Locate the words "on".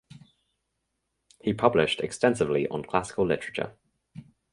2.69-2.83